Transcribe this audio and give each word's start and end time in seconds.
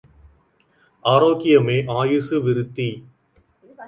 ஆரோக்கியமே 1.05 1.75
ஆயுசு 1.87 2.41
விருத்தி. 2.41 2.89